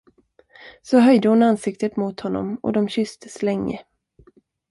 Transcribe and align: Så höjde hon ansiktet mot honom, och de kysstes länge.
Så 0.81 0.99
höjde 0.99 1.29
hon 1.29 1.43
ansiktet 1.43 1.95
mot 1.97 2.19
honom, 2.19 2.55
och 2.55 2.73
de 2.73 2.89
kysstes 2.89 3.41
länge. 3.41 3.83